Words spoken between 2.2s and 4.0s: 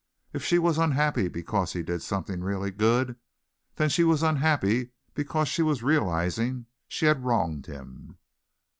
really good, then